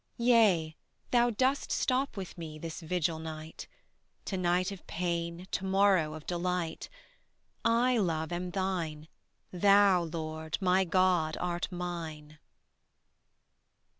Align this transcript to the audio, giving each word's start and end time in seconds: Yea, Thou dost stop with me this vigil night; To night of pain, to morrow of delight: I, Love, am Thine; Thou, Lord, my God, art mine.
Yea, 0.17 0.75
Thou 1.11 1.29
dost 1.29 1.71
stop 1.71 2.17
with 2.17 2.35
me 2.35 2.57
this 2.57 2.79
vigil 2.81 3.19
night; 3.19 3.67
To 4.25 4.35
night 4.35 4.71
of 4.71 4.87
pain, 4.87 5.45
to 5.51 5.63
morrow 5.63 6.15
of 6.15 6.25
delight: 6.25 6.89
I, 7.63 7.99
Love, 7.99 8.31
am 8.31 8.49
Thine; 8.49 9.09
Thou, 9.53 10.01
Lord, 10.05 10.57
my 10.59 10.85
God, 10.85 11.37
art 11.39 11.71
mine. 11.71 12.39